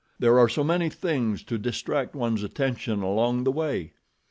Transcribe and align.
There 0.17 0.39
are 0.39 0.49
so 0.49 0.63
many 0.63 0.89
things 0.89 1.43
to 1.43 1.59
distract 1.59 2.15
one's 2.15 2.41
attention 2.41 3.03
along 3.03 3.43
the 3.43 3.51
way. 3.51 3.93